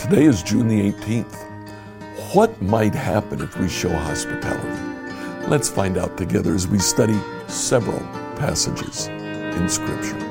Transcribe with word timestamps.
Today 0.00 0.24
is 0.24 0.42
June 0.42 0.66
the 0.66 0.90
18th. 0.92 2.34
What 2.34 2.60
might 2.62 2.94
happen 2.94 3.42
if 3.42 3.58
we 3.58 3.68
show 3.68 3.90
hospitality? 3.90 5.46
Let's 5.46 5.68
find 5.68 5.98
out 5.98 6.16
together 6.16 6.54
as 6.54 6.66
we 6.66 6.78
study 6.78 7.20
several 7.48 8.00
passages 8.36 9.08
in 9.08 9.68
Scripture. 9.68 10.29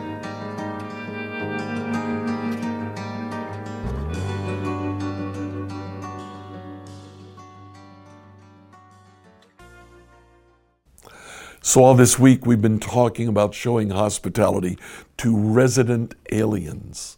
So, 11.70 11.84
all 11.84 11.94
this 11.94 12.18
week 12.18 12.48
we've 12.48 12.64
been 12.64 12.80
talking 12.80 13.28
about 13.28 13.54
showing 13.54 13.92
hospitality 13.92 14.76
to 15.18 15.38
resident 15.38 16.16
aliens. 16.32 17.16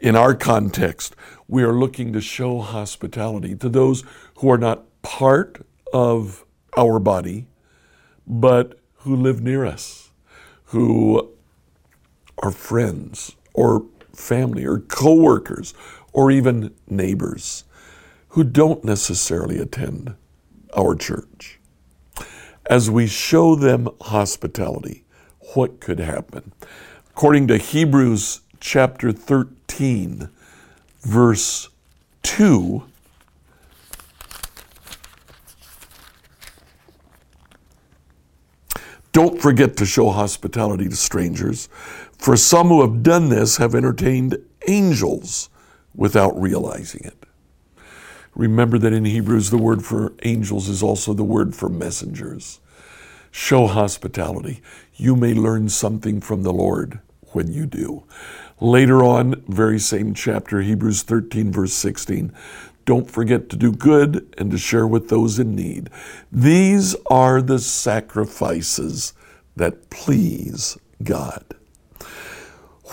In 0.00 0.16
our 0.16 0.34
context, 0.34 1.14
we 1.46 1.62
are 1.62 1.72
looking 1.72 2.12
to 2.12 2.20
show 2.20 2.58
hospitality 2.58 3.54
to 3.54 3.68
those 3.68 4.02
who 4.38 4.50
are 4.50 4.58
not 4.58 4.86
part 5.02 5.64
of 5.92 6.44
our 6.76 6.98
body, 6.98 7.46
but 8.26 8.76
who 9.02 9.14
live 9.14 9.40
near 9.40 9.64
us, 9.64 10.10
who 10.64 11.32
are 12.38 12.50
friends 12.50 13.36
or 13.54 13.86
family 14.12 14.66
or 14.66 14.80
coworkers 14.80 15.74
or 16.12 16.32
even 16.32 16.74
neighbors 16.88 17.62
who 18.30 18.42
don't 18.42 18.84
necessarily 18.84 19.60
attend 19.60 20.16
our 20.76 20.96
church 20.96 21.60
as 22.66 22.90
we 22.90 23.06
show 23.06 23.54
them 23.54 23.88
hospitality, 24.00 25.04
what 25.54 25.80
could 25.80 25.98
happen? 25.98 26.52
According 27.10 27.48
to 27.48 27.58
Hebrews 27.58 28.40
chapter 28.60 29.12
13, 29.12 30.28
verse 31.02 31.68
2, 32.22 32.84
Don't 39.12 39.42
forget 39.42 39.76
to 39.76 39.84
show 39.84 40.08
hospitality 40.08 40.88
to 40.88 40.96
strangers, 40.96 41.68
for 42.16 42.34
some 42.34 42.68
who 42.68 42.80
have 42.80 43.02
done 43.02 43.28
this 43.28 43.58
have 43.58 43.74
entertained 43.74 44.38
angels 44.66 45.50
without 45.94 46.40
realizing 46.40 47.02
it. 47.04 47.26
Remember 48.34 48.78
that 48.78 48.92
in 48.92 49.04
Hebrews, 49.04 49.50
the 49.50 49.58
word 49.58 49.84
for 49.84 50.14
angels 50.22 50.68
is 50.68 50.82
also 50.82 51.12
the 51.12 51.24
word 51.24 51.54
for 51.54 51.68
messengers. 51.68 52.60
Show 53.30 53.66
hospitality. 53.66 54.62
You 54.94 55.16
may 55.16 55.34
learn 55.34 55.68
something 55.68 56.20
from 56.20 56.42
the 56.42 56.52
Lord 56.52 57.00
when 57.32 57.52
you 57.52 57.66
do. 57.66 58.04
Later 58.60 59.02
on, 59.02 59.42
very 59.48 59.78
same 59.78 60.14
chapter, 60.14 60.60
Hebrews 60.60 61.02
13, 61.02 61.50
verse 61.50 61.72
16. 61.74 62.32
Don't 62.84 63.10
forget 63.10 63.48
to 63.50 63.56
do 63.56 63.72
good 63.72 64.34
and 64.38 64.50
to 64.50 64.58
share 64.58 64.86
with 64.86 65.08
those 65.08 65.38
in 65.38 65.54
need. 65.54 65.90
These 66.30 66.96
are 67.10 67.40
the 67.42 67.58
sacrifices 67.58 69.14
that 69.56 69.90
please 69.90 70.78
God. 71.02 71.44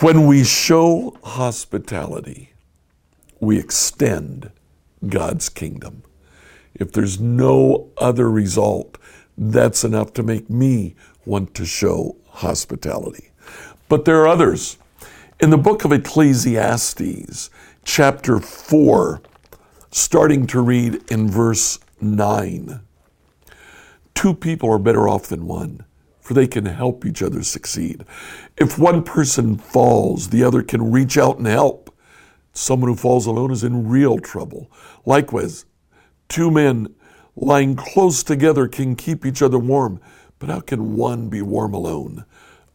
When 0.01 0.27
we 0.27 0.43
show 0.43 1.17
hospitality, 1.23 2.53
we 3.39 3.59
extend 3.59 4.51
God's 5.07 5.49
kingdom. 5.49 6.03
If 6.73 6.91
there's 6.91 7.19
no 7.19 7.89
other 7.97 8.29
result, 8.29 8.97
that's 9.37 9.83
enough 9.83 10.13
to 10.13 10.23
make 10.23 10.49
me 10.49 10.95
want 11.25 11.53
to 11.55 11.65
show 11.65 12.17
hospitality. 12.27 13.31
But 13.87 14.05
there 14.05 14.21
are 14.21 14.27
others. 14.27 14.77
In 15.39 15.49
the 15.49 15.57
book 15.57 15.85
of 15.85 15.93
Ecclesiastes, 15.93 17.49
chapter 17.83 18.39
4, 18.39 19.21
starting 19.91 20.45
to 20.47 20.61
read 20.61 21.01
in 21.09 21.29
verse 21.29 21.79
9, 22.01 22.81
two 24.13 24.33
people 24.33 24.69
are 24.69 24.77
better 24.77 25.07
off 25.07 25.27
than 25.27 25.47
one, 25.47 25.85
for 26.19 26.33
they 26.33 26.47
can 26.47 26.65
help 26.65 27.05
each 27.05 27.23
other 27.23 27.41
succeed. 27.41 28.03
If 28.57 28.77
one 28.77 29.01
person 29.03 29.57
falls, 29.57 30.29
the 30.29 30.43
other 30.43 30.61
can 30.61 30.91
reach 30.91 31.17
out 31.17 31.37
and 31.37 31.47
help. 31.47 31.88
Someone 32.59 32.89
who 32.89 32.97
falls 32.97 33.25
alone 33.25 33.51
is 33.51 33.63
in 33.63 33.87
real 33.87 34.19
trouble. 34.19 34.69
Likewise, 35.05 35.63
two 36.27 36.51
men 36.51 36.93
lying 37.37 37.73
close 37.73 38.21
together 38.21 38.67
can 38.67 38.97
keep 38.97 39.25
each 39.25 39.41
other 39.41 39.57
warm, 39.57 40.01
but 40.39 40.49
how 40.49 40.59
can 40.59 40.97
one 40.97 41.29
be 41.29 41.41
warm 41.41 41.73
alone? 41.73 42.25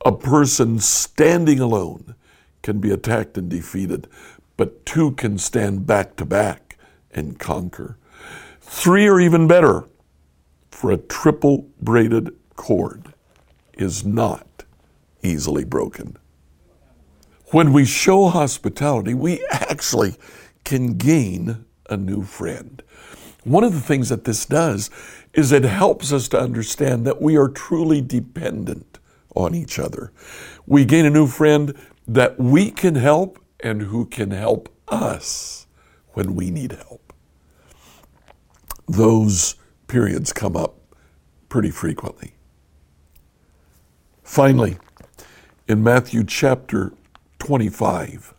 A 0.03 0.11
person 0.11 0.79
standing 0.79 1.61
alone 1.61 2.15
can 2.63 2.81
be 2.81 2.91
attacked 2.93 3.37
and 3.37 3.51
defeated, 3.51 4.09
but 4.57 4.87
two 4.87 5.11
can 5.13 5.37
stand 5.37 5.87
back 5.87 6.17
to 6.17 6.25
back 6.25 6.79
and 7.11 7.39
conquer. 7.39 7.99
Three 8.63 9.07
are 9.07 9.21
even 9.21 9.47
better, 9.47 9.85
for 10.71 10.93
a 10.93 10.97
triple 10.97 11.69
braided 11.79 12.31
cord 12.57 13.13
is 13.75 14.03
not 14.03 14.65
easily 15.23 15.65
broken. 15.65 16.17
When 17.55 17.73
we 17.73 17.85
show 17.85 18.31
hospitality, 18.31 19.15
we 19.15 19.47
actually 19.49 20.17
can 20.65 20.95
gain 20.95 21.65
a 21.89 21.97
new 21.97 22.25
friend. 22.25 22.83
One 23.45 23.63
of 23.63 23.73
the 23.73 23.81
things 23.81 24.09
that 24.09 24.25
this 24.25 24.45
does 24.45 24.91
is 25.35 25.53
it 25.53 25.63
helps 25.63 26.13
us 26.13 26.27
to 26.31 26.41
understand 26.41 27.07
that 27.07 27.23
we 27.23 27.37
are 27.37 27.49
truly 27.49 28.01
dependent 28.01 28.99
on 29.37 29.55
each 29.55 29.79
other. 29.79 30.11
We 30.67 30.85
gain 30.85 31.07
a 31.07 31.11
new 31.11 31.29
friend 31.29 31.79
that 32.09 32.41
we 32.41 32.73
can 32.73 32.97
help 32.97 33.39
and 33.61 33.83
who 33.83 34.07
can 34.07 34.33
help 34.33 34.69
us 34.89 35.69
when 36.15 36.35
we 36.35 36.51
need 36.51 36.73
help. 36.73 37.13
Those 38.89 39.55
periods 39.87 40.33
come 40.33 40.57
up 40.57 40.75
pretty 41.49 41.71
frequently. 41.71 42.35
Finally, 44.25 44.77
in 45.69 45.85
Matthew 45.85 46.25
chapter 46.25 46.93
25. 47.45 48.33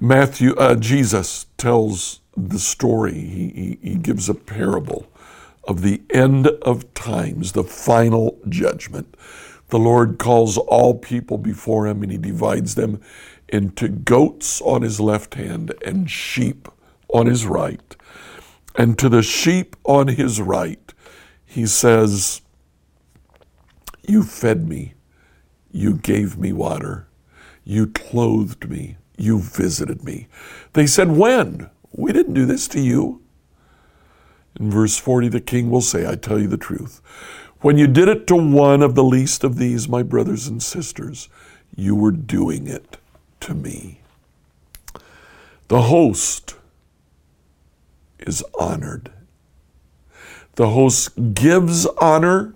Matthew, 0.00 0.54
uh, 0.56 0.74
Jesus 0.74 1.46
tells 1.56 2.20
the 2.36 2.58
story. 2.58 3.14
He, 3.14 3.78
he, 3.80 3.90
he 3.90 3.94
gives 3.94 4.28
a 4.28 4.34
parable 4.34 5.06
of 5.64 5.82
the 5.82 6.02
end 6.10 6.48
of 6.48 6.92
times, 6.94 7.52
the 7.52 7.64
final 7.64 8.38
judgment. 8.48 9.16
The 9.68 9.78
Lord 9.78 10.18
calls 10.18 10.58
all 10.58 10.94
people 10.98 11.38
before 11.38 11.86
him 11.86 12.02
and 12.02 12.10
he 12.10 12.18
divides 12.18 12.74
them 12.74 13.00
into 13.48 13.88
goats 13.88 14.60
on 14.60 14.82
his 14.82 14.98
left 15.00 15.34
hand 15.34 15.74
and 15.84 16.10
sheep 16.10 16.68
on 17.08 17.26
his 17.26 17.46
right. 17.46 17.96
And 18.74 18.98
to 18.98 19.08
the 19.08 19.22
sheep 19.22 19.76
on 19.84 20.08
his 20.08 20.40
right, 20.40 20.92
he 21.44 21.66
says, 21.66 22.42
You 24.06 24.24
fed 24.24 24.68
me 24.68 24.94
you 25.76 25.94
gave 25.94 26.38
me 26.38 26.52
water. 26.52 27.06
You 27.62 27.88
clothed 27.88 28.68
me. 28.68 28.96
You 29.18 29.40
visited 29.40 30.04
me. 30.04 30.26
They 30.72 30.86
said, 30.86 31.10
When? 31.10 31.70
We 31.92 32.12
didn't 32.12 32.34
do 32.34 32.46
this 32.46 32.66
to 32.68 32.80
you. 32.80 33.20
In 34.58 34.70
verse 34.70 34.98
40, 34.98 35.28
the 35.28 35.40
king 35.40 35.70
will 35.70 35.82
say, 35.82 36.08
I 36.08 36.16
tell 36.16 36.38
you 36.38 36.48
the 36.48 36.56
truth. 36.56 37.02
When 37.60 37.76
you 37.76 37.86
did 37.86 38.08
it 38.08 38.26
to 38.28 38.36
one 38.36 38.82
of 38.82 38.94
the 38.94 39.04
least 39.04 39.44
of 39.44 39.56
these, 39.56 39.88
my 39.88 40.02
brothers 40.02 40.46
and 40.46 40.62
sisters, 40.62 41.28
you 41.74 41.94
were 41.94 42.10
doing 42.10 42.66
it 42.66 42.96
to 43.40 43.54
me. 43.54 44.00
The 45.68 45.82
host 45.82 46.56
is 48.18 48.42
honored. 48.58 49.10
The 50.54 50.70
host 50.70 51.34
gives 51.34 51.86
honor 52.00 52.54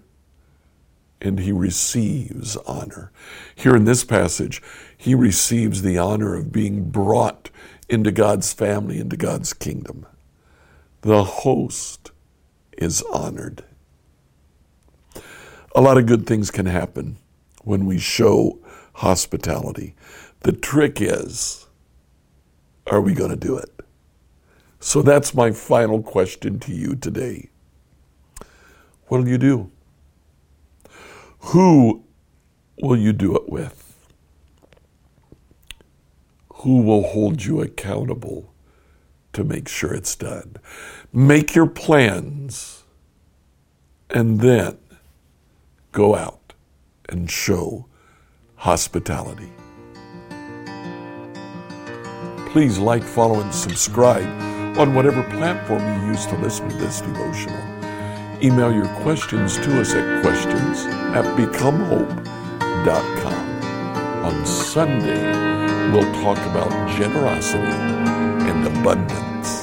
and 1.20 1.40
he 1.40 1.52
receives 1.52 2.56
honor. 2.58 3.12
Here 3.54 3.76
in 3.76 3.84
this 3.84 4.04
passage, 4.04 4.62
he 4.96 5.14
receives 5.14 5.82
the 5.82 5.98
honor 5.98 6.34
of 6.34 6.52
being 6.52 6.90
brought 6.90 7.50
into 7.88 8.10
God's 8.10 8.52
family, 8.52 8.98
into 8.98 9.16
God's 9.16 9.52
kingdom. 9.52 10.06
The 11.02 11.24
host 11.24 12.10
is 12.76 13.02
honored. 13.12 13.64
A 15.74 15.80
lot 15.80 15.98
of 15.98 16.06
good 16.06 16.26
things 16.26 16.50
can 16.50 16.66
happen 16.66 17.16
when 17.62 17.86
we 17.86 17.98
show 17.98 18.58
hospitality. 18.94 19.94
The 20.40 20.52
trick 20.52 21.00
is, 21.00 21.66
are 22.86 23.00
we 23.00 23.14
going 23.14 23.30
to 23.30 23.36
do 23.36 23.56
it? 23.56 23.70
So 24.80 25.02
that's 25.02 25.34
my 25.34 25.52
final 25.52 26.02
question 26.02 26.58
to 26.60 26.72
you 26.72 26.96
today. 26.96 27.50
What 29.08 29.20
will 29.20 29.28
you 29.28 29.38
do? 29.38 29.70
Who 31.40 32.04
will 32.82 32.96
you 32.96 33.12
do 33.12 33.34
it 33.36 33.48
with? 33.48 33.98
Who 36.54 36.82
will 36.82 37.02
hold 37.02 37.44
you 37.44 37.60
accountable 37.60 38.52
to 39.32 39.44
make 39.44 39.68
sure 39.68 39.94
it's 39.94 40.14
done? 40.14 40.56
Make 41.12 41.54
your 41.54 41.66
plans 41.66 42.84
and 44.10 44.40
then 44.40 44.78
go 45.92 46.14
out 46.14 46.52
and 47.08 47.30
show 47.30 47.86
hospitality. 48.56 49.50
Please 52.50 52.78
like, 52.78 53.02
follow, 53.02 53.40
and 53.40 53.54
subscribe 53.54 54.26
on 54.78 54.94
whatever 54.94 55.22
platform 55.30 55.80
you 56.02 56.08
use 56.08 56.26
to 56.26 56.36
listen 56.38 56.68
to 56.68 56.76
this 56.76 57.00
devotional. 57.00 57.79
Email 58.42 58.72
your 58.72 58.88
questions 59.02 59.56
to 59.58 59.80
us 59.82 59.92
at 59.92 60.22
questions 60.22 60.86
at 61.14 61.24
becomehope.com. 61.36 62.24
On 64.24 64.46
Sunday, 64.46 65.92
we'll 65.92 66.10
talk 66.22 66.38
about 66.46 66.70
generosity 66.96 67.60
and 68.48 68.66
abundance. 68.66 69.59